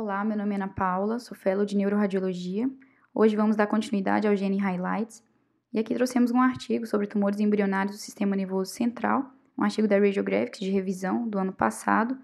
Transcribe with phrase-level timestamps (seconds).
[0.00, 2.70] Olá, meu nome é Ana Paula, sou fellow de neuroradiologia.
[3.12, 5.24] Hoje vamos dar continuidade ao Gene Highlights.
[5.72, 9.28] E aqui trouxemos um artigo sobre tumores embrionários do sistema nervoso central,
[9.58, 12.16] um artigo da Radiographics de revisão do ano passado,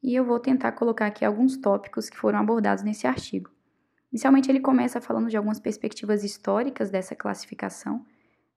[0.00, 3.50] e eu vou tentar colocar aqui alguns tópicos que foram abordados nesse artigo.
[4.12, 8.06] Inicialmente ele começa falando de algumas perspectivas históricas dessa classificação,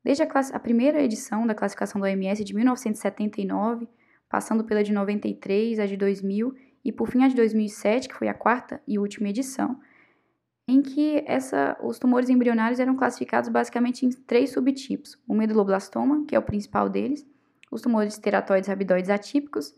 [0.03, 3.89] desde a, a primeira edição da classificação do OMS de 1979,
[4.29, 8.27] passando pela de 93, a de 2000 e por fim a de 2007, que foi
[8.27, 9.79] a quarta e última edição,
[10.67, 16.35] em que essa, os tumores embrionários eram classificados basicamente em três subtipos: o meduloblastoma, que
[16.35, 17.25] é o principal deles,
[17.71, 19.73] os tumores teratoides rabidoides atípicos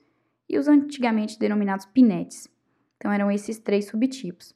[0.50, 2.50] e os antigamente denominados pinetes.
[2.98, 4.54] Então eram esses três subtipos.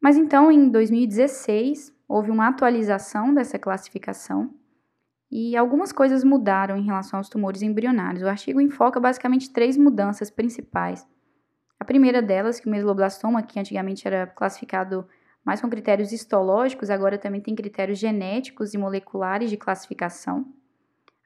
[0.00, 4.54] Mas então, em 2016, houve uma atualização dessa classificação
[5.30, 8.22] e algumas coisas mudaram em relação aos tumores embrionários.
[8.22, 11.06] O artigo enfoca basicamente três mudanças principais
[11.88, 15.08] primeira delas, que o meduloblastoma, que antigamente era classificado
[15.42, 20.52] mais com critérios histológicos, agora também tem critérios genéticos e moleculares de classificação.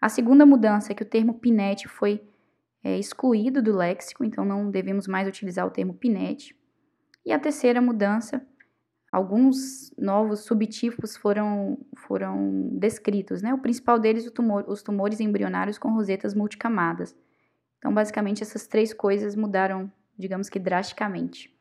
[0.01, 2.23] A segunda mudança é que o termo PINET foi
[2.85, 6.57] é, excluído do léxico, então não devemos mais utilizar o termo PINET.
[7.27, 8.41] E a terceira mudança,
[9.11, 11.77] alguns novos subtipos foram,
[12.07, 13.53] foram descritos, né?
[13.53, 17.17] O principal deles, tumor, os tumores embrionários com rosetas multicamadas.
[17.79, 19.91] Então, basicamente, essas três coisas mudaram
[20.23, 21.53] digamos que drasticamente.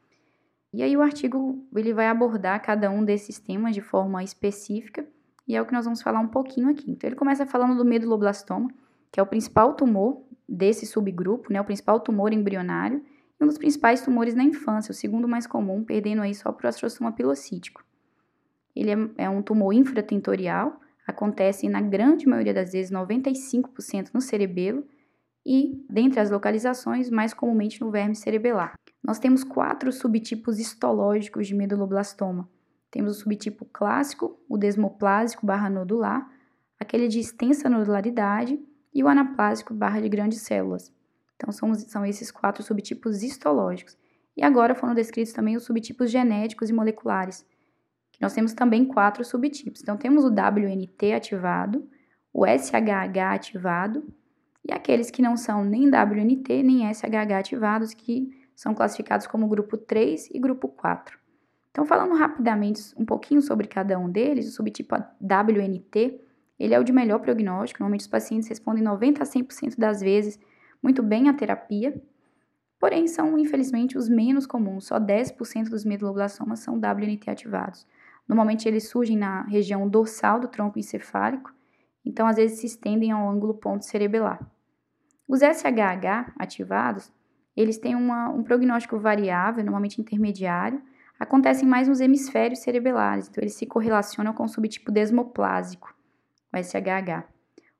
[0.73, 5.06] E aí o artigo ele vai abordar cada um desses temas de forma específica
[5.48, 6.90] e é o que nós vamos falar um pouquinho aqui.
[6.92, 8.70] Então ele começa falando do meduloblastoma,
[9.12, 13.03] que é o principal tumor desse subgrupo, né, o principal tumor embrionário
[13.40, 16.68] e um dos principais tumores na infância, o segundo mais comum, perdendo aí só para
[16.68, 17.84] o astrostoma pilocítico.
[18.73, 24.86] Ele é, é um tumor infratentorial, acontece na grande maioria das vezes, 95% no cerebelo,
[25.45, 28.75] e, dentre as localizações, mais comumente no verme cerebelar.
[29.03, 32.47] Nós temos quatro subtipos histológicos de meduloblastoma.
[32.91, 36.30] Temos o subtipo clássico, o desmoplásico barra nodular,
[36.80, 38.59] aquele de extensa nodularidade
[38.94, 40.94] e o anaplásico barra de grandes células.
[41.35, 43.97] Então, são, são esses quatro subtipos histológicos.
[44.38, 47.46] E agora foram descritos também os subtipos genéticos e moleculares,
[48.12, 49.81] que nós temos também quatro subtipos.
[49.81, 51.90] Então, temos o WNT ativado,
[52.31, 54.03] o SHH ativado,
[54.64, 59.78] e aqueles que não são nem WNT nem SHH ativados, que são classificados como grupo
[59.78, 61.20] 3 e grupo 4.
[61.72, 66.22] Então, falando rapidamente um pouquinho sobre cada um deles, o subtipo WNT,
[66.60, 70.40] ele é o de melhor prognóstico, normalmente os pacientes respondem 90 a 100% das vezes
[70.84, 72.00] muito bem à terapia,
[72.80, 77.88] porém são, infelizmente, os menos comuns, só 10% dos meduloblastomas são WNT ativados.
[78.28, 81.54] Normalmente eles surgem na região dorsal do tronco encefálico
[82.06, 84.39] então às vezes se estendem ao ângulo ponto cerebelar.
[85.28, 87.12] Os SHH ativados,
[87.56, 90.81] eles têm uma, um prognóstico variável, normalmente intermediário,
[91.19, 95.95] acontecem mais nos hemisférios cerebelares, então eles se correlacionam com o subtipo desmoplásico,
[96.53, 97.23] o SHH.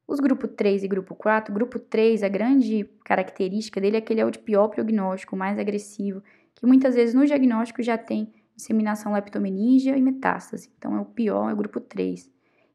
[0.08, 4.20] Os grupo 3 e grupo 4, grupo 3, a grande característica dele é que ele
[4.20, 6.22] é o de pior prognóstico, mais agressivo,
[6.54, 10.70] que muitas vezes no diagnóstico já tem disseminação leptomeníngea e metástase.
[10.78, 12.30] Então é o pior, é o grupo 3.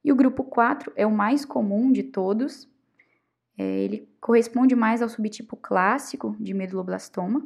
[0.06, 2.68] E o grupo 4 é o mais comum de todos.
[3.58, 7.44] É, ele corresponde mais ao subtipo clássico de meduloblastoma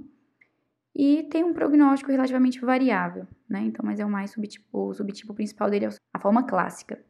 [0.95, 3.61] e tem um prognóstico relativamente variável, né?
[3.63, 7.03] Então, mas é o mais subtipo, o subtipo principal dele é a forma clássica.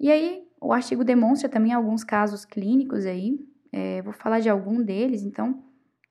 [0.00, 3.38] E aí, o artigo demonstra também alguns casos clínicos aí.
[3.70, 5.22] É, vou falar de algum deles.
[5.22, 5.62] Então,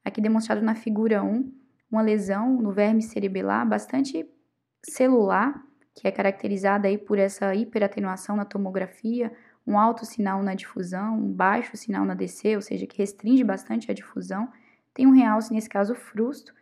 [0.05, 1.51] aqui demonstrado na figura 1,
[1.91, 4.25] uma lesão no verme cerebelar bastante
[4.81, 5.64] celular,
[5.95, 9.31] que é caracterizada aí por essa hiperatenuação na tomografia,
[9.65, 13.89] um alto sinal na difusão, um baixo sinal na DC, ou seja, que restringe bastante
[13.89, 14.51] a difusão,
[14.93, 16.53] tem um realce, nesse caso, frusto,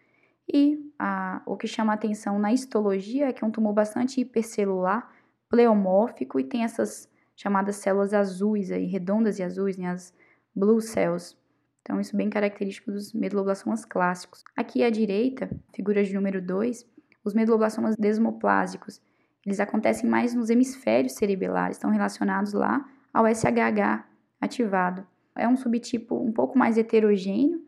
[0.52, 5.12] e a, o que chama atenção na histologia é que é um tumor bastante hipercelular,
[5.50, 10.14] pleomórfico, e tem essas chamadas células azuis aí, redondas e azuis, né, as
[10.56, 11.36] blue cells.
[11.82, 14.44] Então, isso é bem característico dos meduloblastomas clássicos.
[14.56, 16.86] Aqui à direita, figura de número 2,
[17.24, 19.02] os meduloblastomas desmoplásicos,
[19.46, 24.06] eles acontecem mais nos hemisférios cerebelares, estão relacionados lá ao SHH
[24.40, 25.06] ativado.
[25.36, 27.62] É um subtipo um pouco mais heterogêneo.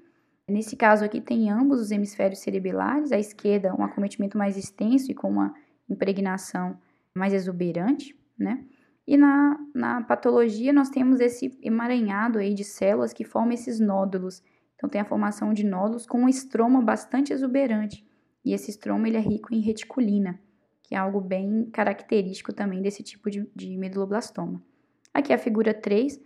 [0.47, 5.15] Nesse caso aqui tem ambos os hemisférios cerebelares, à esquerda um acometimento mais extenso e
[5.15, 5.53] com uma
[5.89, 6.77] impregnação
[7.13, 8.63] mais exuberante, né?
[9.07, 14.41] E na, na patologia nós temos esse emaranhado aí de células que formam esses nódulos.
[14.75, 18.05] Então tem a formação de nódulos com um estroma bastante exuberante.
[18.43, 20.39] E esse estroma ele é rico em reticulina
[20.87, 24.61] que é algo bem característico também desse tipo de, de meduloblastoma.
[25.13, 26.21] Aqui a figura 3,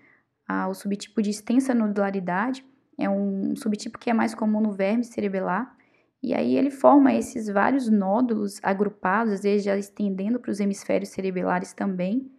[0.47, 2.65] a, o subtipo de extensa nodularidade,
[2.97, 5.77] é um subtipo que é mais comum no verme cerebelar,
[6.21, 11.11] E aí ele forma esses vários nódulos agrupados, às vezes já estendendo para os hemisférios
[11.11, 12.29] cerebelares também.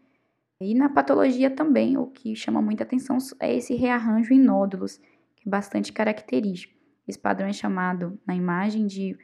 [0.61, 4.99] E na patologia também, o que chama muita atenção é esse rearranjo em nódulos,
[5.35, 6.75] que é bastante característico.
[7.09, 9.17] Esse padrão é chamado na imagem de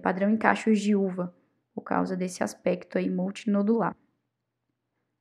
[0.00, 1.34] padrão em cachos de uva,
[1.74, 3.96] por causa desse aspecto aí multinodular.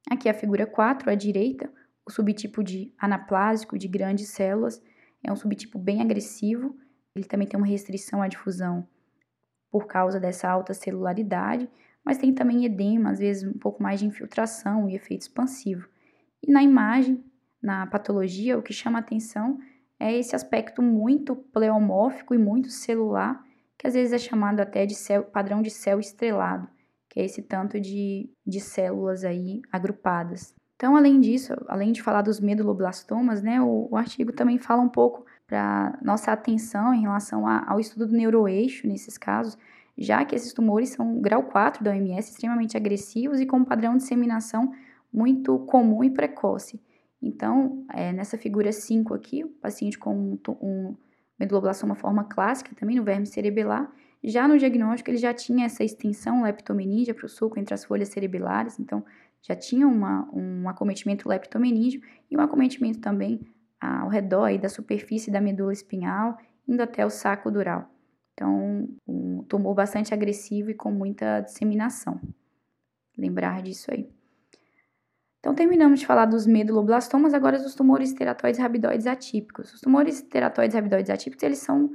[0.09, 1.71] Aqui a figura 4, à direita,
[2.05, 4.81] o subtipo de anaplásico de grandes células,
[5.23, 6.77] é um subtipo bem agressivo,
[7.15, 8.87] ele também tem uma restrição à difusão
[9.71, 11.69] por causa dessa alta celularidade,
[12.05, 15.89] mas tem também edema, às vezes um pouco mais de infiltração e efeito expansivo.
[16.45, 17.23] E na imagem,
[17.61, 19.57] na patologia, o que chama atenção
[19.99, 23.42] é esse aspecto muito pleomórfico e muito celular,
[23.77, 26.67] que às vezes é chamado até de céu, padrão de céu estrelado,
[27.09, 30.53] que é esse tanto de, de células aí agrupadas.
[30.75, 34.89] Então, além disso, além de falar dos meduloblastomas, né, o, o artigo também fala um
[34.89, 39.57] pouco para nossa atenção em relação a, ao estudo do neuroeixo nesses casos,
[39.97, 43.93] já que esses tumores são grau 4 da OMS, extremamente agressivos e com um padrão
[43.93, 44.73] de disseminação
[45.11, 46.81] muito comum e precoce.
[47.21, 50.95] Então, é, nessa figura 5 aqui, o paciente com um, um
[51.43, 53.91] meduloblastoma forma clássica, também no verme cerebelar,
[54.23, 58.09] já no diagnóstico ele já tinha essa extensão leptomeníngea para o sulco entre as folhas
[58.09, 59.03] cerebelares, então
[59.41, 62.01] já tinha uma, um acometimento leptomeníngeo
[62.31, 63.41] e um acometimento também
[63.79, 67.89] ao redor aí da superfície da medula espinhal, indo até o saco dural.
[68.33, 72.19] Então, um tumor bastante agressivo e com muita disseminação.
[73.17, 74.09] Lembrar disso aí.
[75.43, 79.73] Então, terminamos de falar dos meduloblastomas, agora dos tumores teratoides rabidoides atípicos.
[79.73, 81.91] Os tumores teratoides rabidoides atípicos, eles são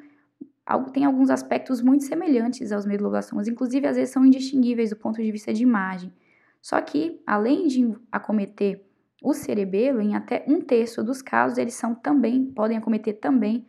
[0.93, 5.33] têm alguns aspectos muito semelhantes aos meduloblastomas, inclusive às vezes são indistinguíveis do ponto de
[5.33, 6.13] vista de imagem.
[6.61, 8.85] Só que, além de acometer
[9.23, 13.67] o cerebelo, em até um terço dos casos, eles são também, podem acometer também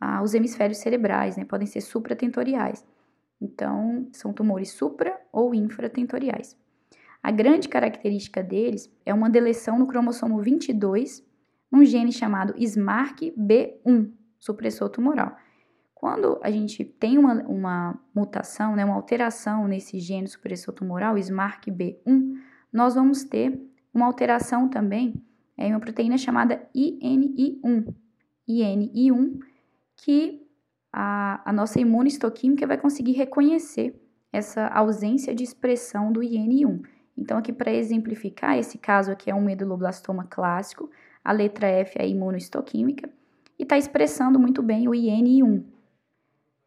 [0.00, 1.44] ah, os hemisférios cerebrais, né?
[1.44, 2.82] Podem ser supratentoriais.
[3.38, 6.56] Então, são tumores supra ou infratentoriais.
[7.28, 11.22] A grande característica deles é uma deleção no cromossomo 22,
[11.70, 15.36] num gene chamado SMARC-B1, supressor tumoral.
[15.94, 22.32] Quando a gente tem uma, uma mutação, né, uma alteração nesse gene supressor tumoral, SMARC-B1,
[22.72, 23.60] nós vamos ter
[23.92, 25.22] uma alteração também
[25.58, 27.94] em uma proteína chamada INI1.
[28.48, 29.38] INI1,
[29.98, 30.46] que
[30.90, 34.02] a, a nossa imunistoquímica vai conseguir reconhecer
[34.32, 36.96] essa ausência de expressão do INI1.
[37.18, 40.88] Então, aqui para exemplificar, esse caso aqui é um meduloblastoma clássico,
[41.24, 43.10] a letra F é a imunohistoquímica,
[43.58, 45.64] e está expressando muito bem o IN1.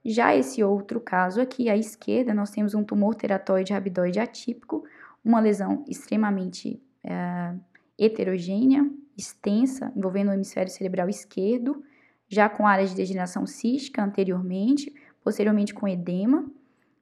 [0.04, 4.84] Já esse outro caso aqui, à esquerda, nós temos um tumor teratoide rabidoide atípico,
[5.24, 7.54] uma lesão extremamente é,
[7.98, 11.82] heterogênea, extensa, envolvendo o hemisfério cerebral esquerdo,
[12.28, 14.94] já com áreas de degeneração cística anteriormente,
[15.24, 16.46] posteriormente com edema.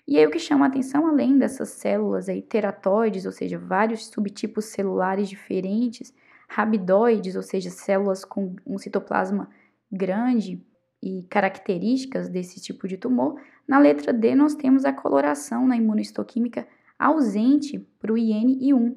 [0.09, 4.07] E aí o que chama a atenção, além dessas células aí teratoides, ou seja, vários
[4.07, 6.11] subtipos celulares diferentes,
[6.47, 9.47] rabidoides, ou seja, células com um citoplasma
[9.91, 10.65] grande,
[10.99, 16.67] e características desse tipo de tumor, na letra D nós temos a coloração na imunohistoquímica
[16.97, 18.95] ausente para o IN-1,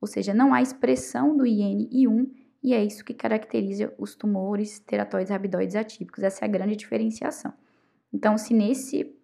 [0.00, 2.30] ou seja, não há expressão do IN-1
[2.62, 6.24] e é isso que caracteriza os tumores teratoides rabidoides atípicos.
[6.24, 7.52] Essa é a grande diferenciação.
[8.12, 9.15] Então, se nesse,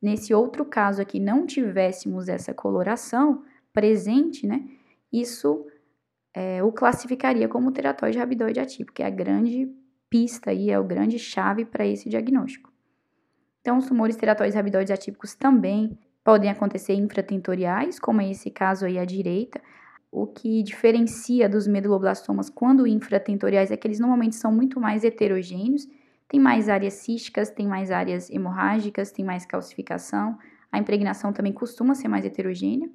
[0.00, 4.64] nesse outro caso aqui não tivéssemos essa coloração presente, né,
[5.12, 5.66] isso
[6.34, 9.68] é, o classificaria como teratoide rabidoide atípico, que é a grande
[10.08, 12.72] pista aí, é o grande chave para esse diagnóstico.
[13.60, 18.98] Então, os tumores teratoides rabidoides atípicos também podem acontecer infratentoriais, como é esse caso aí
[18.98, 19.60] à direita.
[20.10, 25.86] O que diferencia dos meduloblastomas quando infratentoriais é que eles normalmente são muito mais heterogêneos,
[26.28, 30.38] tem mais áreas císticas, tem mais áreas hemorrágicas, tem mais calcificação.
[30.70, 32.90] A impregnação também costuma ser mais heterogênea.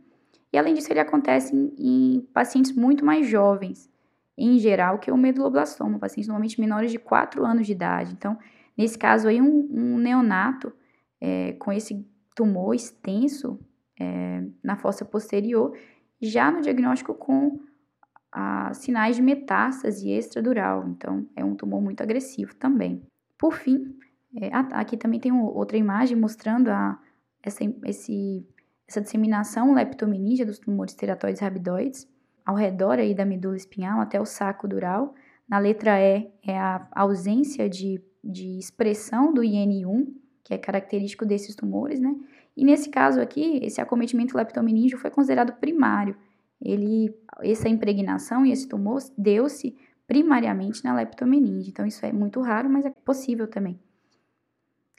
[0.54, 3.90] E além disso, ele acontece em, em pacientes muito mais jovens,
[4.38, 8.14] em geral, que é o meduloblastoma, pacientes normalmente menores de 4 anos de idade.
[8.14, 8.38] Então,
[8.78, 10.72] nesse caso aí, um, um neonato
[11.20, 13.60] é, com esse tumor extenso
[14.00, 15.76] é, na fossa posterior,
[16.22, 17.60] já no diagnóstico com
[18.32, 20.88] a, sinais de metástase extradural.
[20.88, 23.02] Então, é um tumor muito agressivo também.
[23.44, 23.94] Por fim,
[24.40, 26.98] é, aqui também tem outra imagem mostrando a,
[27.44, 28.48] essa, esse,
[28.88, 32.08] essa disseminação leptomeníngea dos tumores teratoides rabidoides
[32.46, 35.14] ao redor aí da medula espinhal até o saco dural.
[35.46, 40.08] Na letra E é a ausência de, de expressão do IN1,
[40.42, 42.16] que é característico desses tumores, né?
[42.56, 46.16] E nesse caso aqui, esse acometimento leptomeníngeo foi considerado primário.
[46.62, 49.76] Ele, essa impregnação e esse tumor deu-se
[50.14, 51.72] primariamente na leptomeninge.
[51.72, 53.80] Então isso é muito raro, mas é possível também.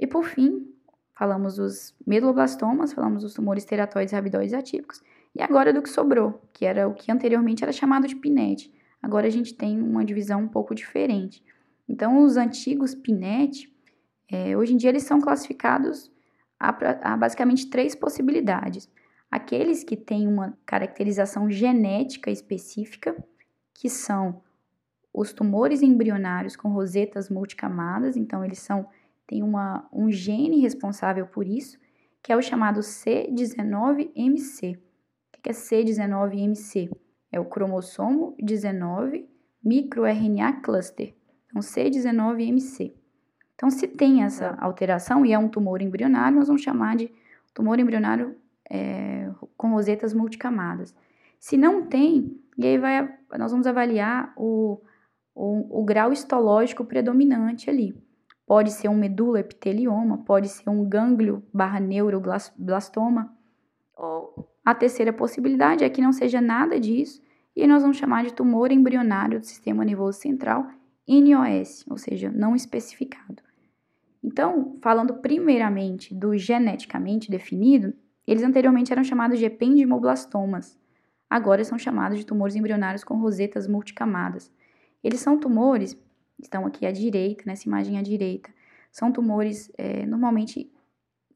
[0.01, 0.69] E por fim,
[1.13, 5.01] falamos dos meduloblastomas, falamos dos tumores teratoides rabidoides atípicos,
[5.33, 8.73] e agora do que sobrou, que era o que anteriormente era chamado de PINET.
[9.01, 11.45] Agora a gente tem uma divisão um pouco diferente.
[11.89, 13.73] Então, os antigos PINET,
[14.29, 16.11] é, hoje em dia eles são classificados
[16.59, 16.71] a,
[17.13, 18.91] a basicamente três possibilidades.
[19.31, 23.17] Aqueles que têm uma caracterização genética específica,
[23.75, 24.43] que são
[25.15, 28.89] os tumores embrionários com rosetas multicamadas, então eles são
[29.27, 31.79] têm uma, um gene responsável por isso,
[32.23, 34.77] que é o chamado C19MC.
[34.77, 34.81] O
[35.41, 36.91] que é C19MC?
[37.31, 39.29] É o cromossomo 19
[39.65, 41.15] microRNA cluster.
[41.47, 42.93] Então, C19MC.
[43.55, 47.11] Então, se tem essa alteração e é um tumor embrionário, nós vamos chamar de
[47.55, 48.37] tumor embrionário
[48.69, 50.95] é, com rosetas multicamadas.
[51.39, 54.81] Se não tem, e aí vai, nós vamos avaliar o,
[55.35, 57.95] o, o grau histológico predominante ali.
[58.47, 63.35] Pode ser um medula epitelioma, pode ser um gânglio barra neuroblastoma,
[63.97, 67.23] ou a terceira possibilidade é que não seja nada disso
[67.55, 70.67] e nós vamos chamar de tumor embrionário do sistema nervoso central,
[71.07, 73.43] NOS, ou seja, não especificado.
[74.23, 77.95] Então, falando primeiramente do geneticamente definido,
[78.27, 80.79] eles anteriormente eram chamados de ependimoblastomas.
[81.29, 84.51] Agora são chamados de tumores embrionários com rosetas multicamadas.
[85.05, 85.97] Eles são tumores,
[86.39, 88.51] estão aqui à direita, nessa imagem à direita,
[88.91, 90.73] são tumores é, normalmente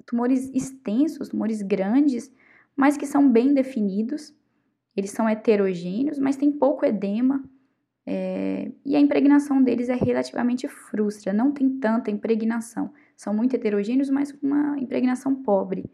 [0.07, 2.33] tumores extensos, tumores grandes,
[2.75, 4.35] mas que são bem definidos.
[4.97, 7.45] Eles são heterogêneos, mas tem pouco edema.
[8.07, 12.91] É, e a impregnação deles é relativamente frustra, não tem tanta impregnação.
[13.15, 15.85] São muito heterogêneos, mas com uma impregnação pobre.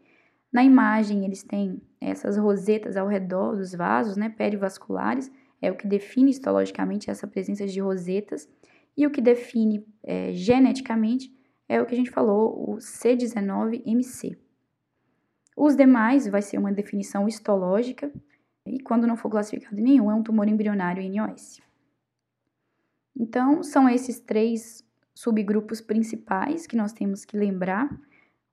[0.52, 5.32] Na imagem, eles têm essas rosetas ao redor dos vasos, né, perivasculares,
[5.64, 8.48] é o que define histologicamente essa presença de rosetas,
[8.96, 11.34] e o que define é, geneticamente
[11.68, 14.36] é o que a gente falou, o C19MC.
[15.56, 18.12] Os demais vai ser uma definição histológica,
[18.66, 21.60] e quando não for classificado nenhum, é um tumor embrionário NOS.
[23.16, 27.88] Então, são esses três subgrupos principais que nós temos que lembrar.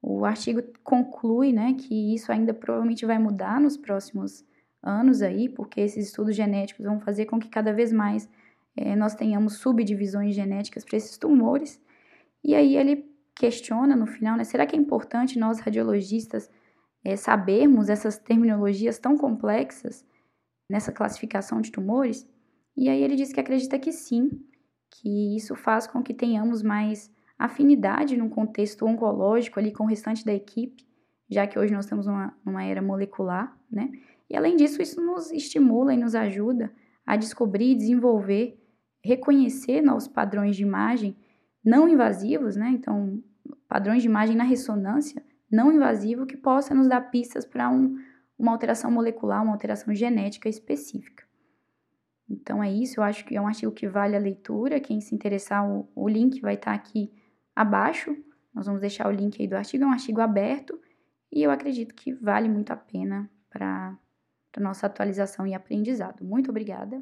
[0.02, 4.46] O artigo conclui né, que isso ainda provavelmente vai mudar nos próximos
[4.84, 8.30] anos aí, porque esses estudos genéticos vão fazer com que cada vez mais
[8.76, 11.82] é, nós tenhamos subdivisões genéticas para esses tumores.
[12.44, 16.50] E aí ele questiona no final, né, será que é importante nós radiologistas
[17.04, 20.06] é, sabermos essas terminologias tão complexas
[20.70, 22.28] nessa classificação de tumores?
[22.76, 24.30] E aí ele diz que acredita que sim,
[24.90, 30.24] que isso faz com que tenhamos mais afinidade num contexto oncológico ali com o restante
[30.24, 30.86] da equipe,
[31.30, 33.90] já que hoje nós estamos numa, numa era molecular, né?
[34.32, 36.72] E além disso, isso nos estimula e nos ajuda
[37.06, 38.58] a descobrir, desenvolver,
[39.04, 41.18] reconhecer novos padrões de imagem
[41.64, 42.70] não invasivos, né?
[42.70, 43.22] Então,
[43.68, 45.22] padrões de imagem na ressonância
[45.52, 47.98] não invasivo que possa nos dar pistas para um,
[48.40, 51.26] uma alteração molecular, uma alteração genética específica.
[52.30, 54.80] Então é isso, eu acho que é um artigo que vale a leitura.
[54.80, 57.12] Quem se interessar, o, o link vai estar tá aqui
[57.54, 58.16] abaixo.
[58.56, 60.80] Nós vamos deixar o link aí do artigo, é um artigo aberto
[61.30, 63.30] e eu acredito que vale muito a pena
[64.52, 66.24] para nossa atualização e aprendizado.
[66.24, 67.02] Muito obrigada.